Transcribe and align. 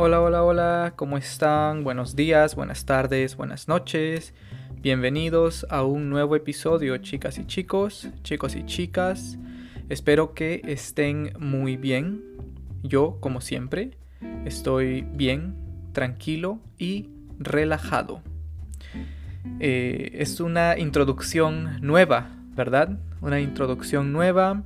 Hola, 0.00 0.20
hola, 0.20 0.44
hola, 0.44 0.92
¿cómo 0.94 1.18
están? 1.18 1.82
Buenos 1.82 2.14
días, 2.14 2.54
buenas 2.54 2.86
tardes, 2.86 3.36
buenas 3.36 3.66
noches. 3.66 4.32
Bienvenidos 4.80 5.66
a 5.70 5.82
un 5.82 6.08
nuevo 6.08 6.36
episodio, 6.36 6.96
chicas 6.98 7.36
y 7.36 7.46
chicos, 7.48 8.08
chicos 8.22 8.54
y 8.54 8.64
chicas. 8.64 9.38
Espero 9.88 10.34
que 10.34 10.62
estén 10.66 11.32
muy 11.40 11.76
bien. 11.76 12.22
Yo, 12.84 13.18
como 13.18 13.40
siempre, 13.40 13.98
estoy 14.44 15.04
bien, 15.14 15.56
tranquilo 15.90 16.60
y 16.78 17.08
relajado. 17.40 18.22
Eh, 19.58 20.12
es 20.14 20.38
una 20.38 20.78
introducción 20.78 21.80
nueva, 21.80 22.36
¿verdad? 22.54 23.00
Una 23.20 23.40
introducción 23.40 24.12
nueva 24.12 24.62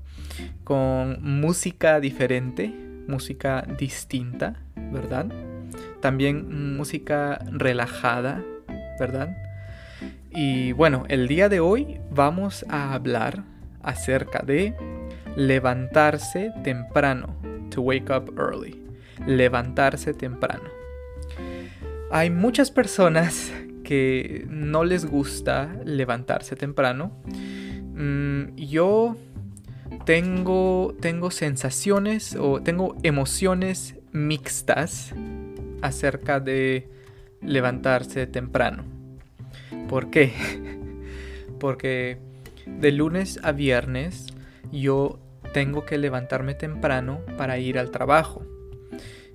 con 0.62 1.22
música 1.22 2.00
diferente, 2.00 2.68
música 3.08 3.66
distinta, 3.78 4.60
¿verdad? 4.92 5.26
También 6.00 6.76
música 6.76 7.44
relajada, 7.50 8.42
¿verdad? 8.98 9.36
Y 10.30 10.72
bueno, 10.72 11.04
el 11.08 11.28
día 11.28 11.48
de 11.48 11.60
hoy 11.60 12.00
vamos 12.10 12.64
a 12.68 12.94
hablar 12.94 13.44
acerca 13.82 14.40
de 14.40 14.74
levantarse 15.36 16.52
temprano, 16.62 17.36
to 17.70 17.82
wake 17.82 18.10
up 18.10 18.34
early, 18.38 18.82
levantarse 19.26 20.14
temprano. 20.14 20.70
Hay 22.10 22.30
muchas 22.30 22.70
personas 22.70 23.52
que 23.84 24.46
no 24.48 24.84
les 24.84 25.06
gusta 25.06 25.74
levantarse 25.84 26.56
temprano. 26.56 27.12
Mm, 27.94 28.54
yo 28.56 29.16
tengo, 30.04 30.94
tengo 31.00 31.30
sensaciones 31.30 32.36
o 32.36 32.62
tengo 32.62 32.96
emociones 33.02 33.96
mixtas 34.12 35.14
acerca 35.80 36.40
de 36.40 36.88
levantarse 37.40 38.26
temprano. 38.26 38.84
¿Por 39.88 40.10
qué? 40.10 40.32
Porque 41.58 42.18
de 42.66 42.92
lunes 42.92 43.40
a 43.42 43.52
viernes 43.52 44.26
yo 44.70 45.18
tengo 45.52 45.84
que 45.84 45.98
levantarme 45.98 46.54
temprano 46.54 47.20
para 47.36 47.58
ir 47.58 47.78
al 47.78 47.90
trabajo. 47.90 48.46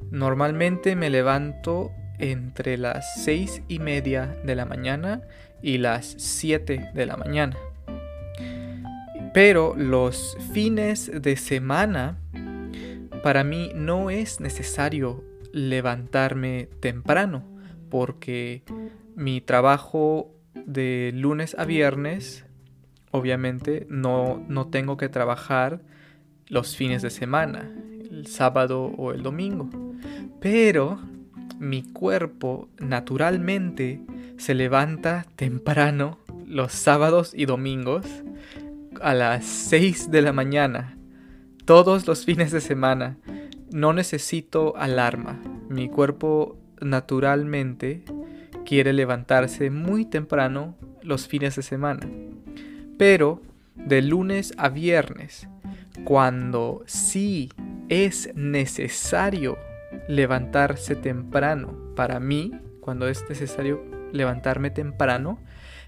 Normalmente 0.09 0.95
me 0.95 1.09
levanto 1.09 1.91
entre 2.19 2.77
las 2.77 3.23
seis 3.23 3.61
y 3.67 3.79
media 3.79 4.37
de 4.43 4.55
la 4.55 4.65
mañana 4.65 5.21
y 5.61 5.77
las 5.77 6.15
7 6.17 6.91
de 6.93 7.05
la 7.05 7.17
mañana. 7.17 7.57
Pero 9.33 9.75
los 9.75 10.37
fines 10.53 11.11
de 11.13 11.35
semana, 11.35 12.17
para 13.27 13.43
mí 13.43 13.71
no 13.75 14.09
es 14.09 14.39
necesario 14.39 15.21
levantarme 15.51 16.69
temprano, 16.79 17.43
porque 17.89 18.63
mi 19.17 19.41
trabajo 19.41 20.33
de 20.65 21.11
lunes 21.13 21.53
a 21.59 21.65
viernes, 21.65 22.45
obviamente 23.11 23.85
no, 23.89 24.41
no 24.47 24.67
tengo 24.67 24.95
que 24.95 25.09
trabajar 25.09 25.81
los 26.47 26.77
fines 26.77 27.01
de 27.01 27.09
semana, 27.09 27.69
el 27.99 28.27
sábado 28.27 28.85
o 28.97 29.11
el 29.11 29.23
domingo. 29.23 29.69
Pero 30.39 30.97
mi 31.59 31.83
cuerpo 31.83 32.69
naturalmente 32.79 33.99
se 34.37 34.53
levanta 34.55 35.25
temprano 35.35 36.17
los 36.45 36.71
sábados 36.71 37.33
y 37.35 37.45
domingos 37.45 38.05
a 39.01 39.13
las 39.13 39.43
6 39.43 40.11
de 40.11 40.21
la 40.21 40.31
mañana, 40.31 40.96
todos 41.67 42.07
los 42.07 42.23
fines 42.23 42.51
de 42.53 42.61
semana. 42.61 43.17
No 43.71 43.91
necesito 43.91 44.77
alarma. 44.77 45.41
Mi 45.67 45.89
cuerpo 45.89 46.57
naturalmente 46.79 48.05
quiere 48.65 48.93
levantarse 48.93 49.69
muy 49.69 50.05
temprano 50.05 50.77
los 51.01 51.27
fines 51.27 51.57
de 51.57 51.63
semana. 51.63 52.07
Pero 52.97 53.41
de 53.75 54.01
lunes 54.01 54.53
a 54.57 54.69
viernes, 54.69 55.49
cuando 56.05 56.83
sí 56.85 57.51
es 57.89 58.33
necesario 58.33 59.57
levantarse 60.07 60.95
temprano, 60.95 61.77
para 61.97 62.21
mí, 62.21 62.53
cuando 62.79 63.09
es 63.09 63.25
necesario 63.27 63.83
levantarme 64.13 64.69
temprano, 64.69 65.37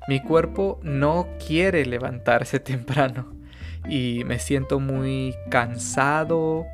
mi 0.10 0.22
cuerpo 0.22 0.82
no 0.84 1.30
quiere 1.40 1.86
levantarse 1.86 2.60
temprano 2.60 3.39
y 3.88 4.24
me 4.26 4.40
siento 4.40 4.80
muy 4.80 5.36
cansado. 5.50 6.66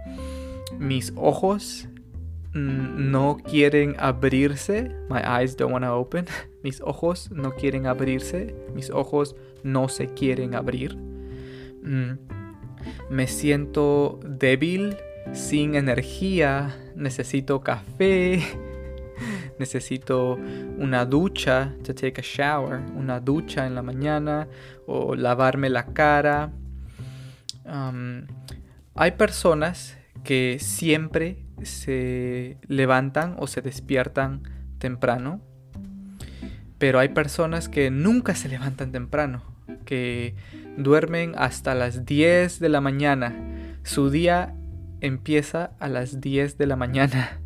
Mis 0.79 1.13
ojos 1.15 1.87
no 2.53 3.37
quieren 3.37 3.95
abrirse. 3.99 4.91
My 5.09 5.19
eyes 5.19 5.55
don't 5.57 5.73
want 5.73 5.85
to 5.85 5.93
open. 5.93 6.25
Mis 6.63 6.81
ojos 6.81 7.29
no 7.31 7.51
quieren 7.51 7.85
abrirse. 7.85 8.55
Mis 8.73 8.89
ojos 8.89 9.35
no 9.63 9.89
se 9.89 10.07
quieren 10.07 10.55
abrir. 10.55 10.95
Mm, 10.95 12.17
me 13.09 13.27
siento 13.27 14.19
débil, 14.25 14.97
sin 15.33 15.75
energía. 15.75 16.75
Necesito 16.95 17.61
café 17.61 18.41
necesito 19.59 20.37
una 20.77 21.05
ducha, 21.05 21.73
to 21.83 21.93
take 21.93 22.19
a 22.19 22.23
shower, 22.23 22.81
una 22.95 23.19
ducha 23.19 23.65
en 23.65 23.75
la 23.75 23.81
mañana 23.81 24.47
o 24.85 25.15
lavarme 25.15 25.69
la 25.69 25.85
cara. 25.93 26.51
Hay 27.65 29.11
personas 29.11 29.97
que 30.23 30.57
siempre 30.59 31.45
se 31.63 32.57
levantan 32.67 33.35
o 33.37 33.47
se 33.47 33.61
despiertan 33.61 34.43
temprano, 34.77 35.41
pero 36.77 36.99
hay 36.99 37.09
personas 37.09 37.69
que 37.69 37.91
nunca 37.91 38.35
se 38.35 38.49
levantan 38.49 38.91
temprano, 38.91 39.43
que 39.85 40.35
duermen 40.77 41.33
hasta 41.37 41.75
las 41.75 42.05
10 42.05 42.59
de 42.59 42.69
la 42.69 42.81
mañana. 42.81 43.35
Su 43.83 44.09
día 44.09 44.55
empieza 45.01 45.71
a 45.79 45.87
las 45.87 46.21
10 46.21 46.57
de 46.57 46.67
la 46.67 46.75
mañana 46.75 47.39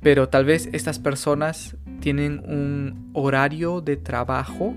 pero 0.00 0.28
tal 0.28 0.44
vez 0.44 0.68
estas 0.72 0.98
personas 0.98 1.76
tienen 2.00 2.42
un 2.46 3.10
horario 3.14 3.80
de 3.80 3.96
trabajo 3.96 4.74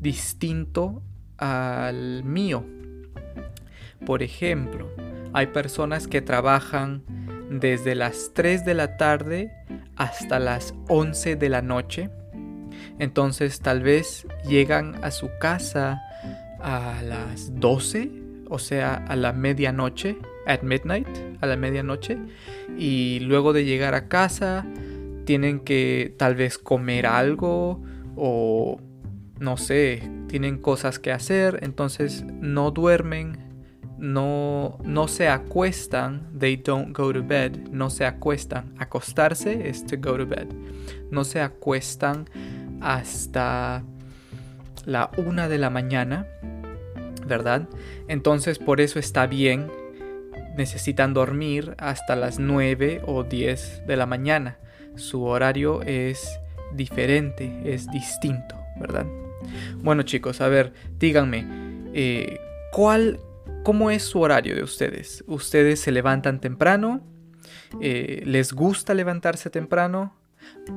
distinto 0.00 1.02
al 1.36 2.24
mío. 2.24 2.64
Por 4.06 4.22
ejemplo, 4.22 4.90
hay 5.32 5.46
personas 5.48 6.08
que 6.08 6.20
trabajan 6.20 7.02
desde 7.50 7.94
las 7.94 8.32
3 8.34 8.64
de 8.64 8.74
la 8.74 8.96
tarde 8.96 9.52
hasta 9.96 10.38
las 10.38 10.74
11 10.88 11.36
de 11.36 11.48
la 11.48 11.62
noche. 11.62 12.10
Entonces 12.98 13.60
tal 13.60 13.82
vez 13.82 14.26
llegan 14.48 15.02
a 15.04 15.10
su 15.10 15.30
casa 15.40 16.00
a 16.60 17.02
las 17.02 17.58
12, 17.58 18.10
o 18.48 18.58
sea, 18.58 18.94
a 18.94 19.16
la 19.16 19.32
medianoche 19.32 20.16
at 20.46 20.62
midnight, 20.62 21.08
a 21.40 21.46
la 21.46 21.56
medianoche, 21.56 22.18
y 22.76 23.20
luego 23.20 23.52
de 23.52 23.64
llegar 23.64 23.94
a 23.94 24.08
casa 24.08 24.66
tienen 25.24 25.60
que 25.60 26.14
tal 26.18 26.34
vez 26.34 26.58
comer 26.58 27.06
algo 27.06 27.82
o 28.16 28.80
no 29.38 29.56
sé, 29.56 30.08
tienen 30.28 30.58
cosas 30.58 30.98
que 30.98 31.12
hacer, 31.12 31.60
entonces 31.62 32.24
no 32.24 32.70
duermen, 32.70 33.51
no, 34.02 34.78
no 34.82 35.06
se 35.06 35.28
acuestan, 35.28 36.28
they 36.36 36.56
don't 36.56 36.96
go 36.96 37.12
to 37.12 37.22
bed, 37.22 37.68
no 37.70 37.88
se 37.88 38.04
acuestan. 38.04 38.74
Acostarse 38.78 39.68
es 39.68 39.86
to 39.86 39.96
go 39.96 40.18
to 40.18 40.26
bed. 40.26 40.48
No 41.12 41.22
se 41.22 41.40
acuestan 41.40 42.28
hasta 42.80 43.84
la 44.86 45.12
una 45.16 45.48
de 45.48 45.58
la 45.58 45.70
mañana, 45.70 46.26
¿verdad? 47.28 47.68
Entonces 48.08 48.58
por 48.58 48.80
eso 48.80 48.98
está 48.98 49.28
bien 49.28 49.70
necesitan 50.56 51.14
dormir 51.14 51.76
hasta 51.78 52.16
las 52.16 52.40
9 52.40 53.02
o 53.06 53.22
10 53.22 53.86
de 53.86 53.96
la 53.96 54.06
mañana. 54.06 54.58
Su 54.96 55.22
horario 55.22 55.80
es 55.82 56.40
diferente, 56.72 57.52
es 57.64 57.88
distinto, 57.92 58.56
¿verdad? 58.80 59.06
Bueno 59.76 60.02
chicos, 60.02 60.40
a 60.40 60.48
ver, 60.48 60.72
díganme, 60.98 61.46
eh, 61.94 62.40
¿cuál, 62.72 63.20
¿cómo 63.62 63.90
es 63.90 64.02
su 64.02 64.20
horario 64.20 64.54
de 64.54 64.62
ustedes? 64.62 65.24
¿Ustedes 65.26 65.80
se 65.80 65.92
levantan 65.92 66.40
temprano? 66.40 67.00
Eh, 67.80 68.22
¿Les 68.26 68.52
gusta 68.52 68.94
levantarse 68.94 69.50
temprano? 69.50 70.14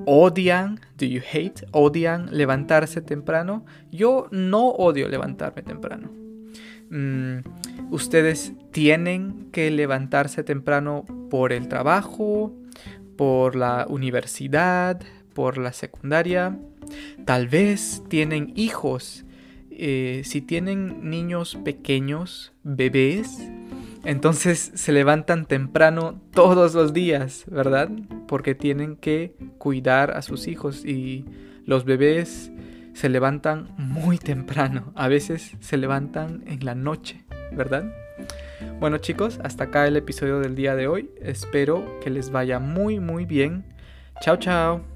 ¿Odian? 0.05 0.79
¿Do 0.97 1.05
you 1.05 1.21
hate? 1.31 1.65
¿Odian 1.71 2.29
levantarse 2.31 3.01
temprano? 3.01 3.65
Yo 3.91 4.27
no 4.31 4.69
odio 4.69 5.09
levantarme 5.09 5.63
temprano. 5.63 6.11
Mm, 6.89 7.39
ustedes 7.91 8.53
tienen 8.71 9.49
que 9.51 9.71
levantarse 9.71 10.43
temprano 10.43 11.05
por 11.29 11.51
el 11.51 11.67
trabajo, 11.67 12.53
por 13.17 13.55
la 13.55 13.85
universidad, 13.89 15.01
por 15.33 15.57
la 15.57 15.73
secundaria. 15.73 16.57
Tal 17.25 17.47
vez 17.47 18.03
tienen 18.07 18.53
hijos. 18.55 19.25
Eh, 19.77 20.21
si 20.23 20.41
tienen 20.41 21.09
niños 21.09 21.57
pequeños, 21.63 22.53
bebés, 22.63 23.49
Entonces 24.03 24.71
se 24.75 24.91
levantan 24.91 25.47
temprano 25.47 26.21
todos 26.31 26.75
los 26.75 26.93
días, 26.93 27.43
¿verdad? 27.47 27.89
Porque 28.27 28.53
tienen 28.53 28.97
que 28.97 29.35
cuidar 29.57 30.11
a 30.11 30.21
sus 30.21 30.47
hijos 30.47 30.85
y 30.85 31.25
los 31.65 31.85
bebés 31.85 32.51
se 32.93 33.09
levantan 33.09 33.73
muy 33.77 34.19
temprano. 34.19 34.93
A 34.95 35.07
veces 35.07 35.57
se 35.59 35.77
levantan 35.77 36.43
en 36.45 36.63
la 36.63 36.75
noche, 36.75 37.25
¿verdad? 37.51 37.91
Bueno 38.79 38.99
chicos, 38.99 39.39
hasta 39.43 39.65
acá 39.65 39.87
el 39.87 39.97
episodio 39.97 40.39
del 40.39 40.55
día 40.55 40.75
de 40.75 40.87
hoy. 40.87 41.09
Espero 41.21 41.99
que 41.99 42.09
les 42.09 42.29
vaya 42.29 42.59
muy 42.59 42.99
muy 42.99 43.25
bien. 43.25 43.65
Chao 44.21 44.37
chao. 44.37 44.94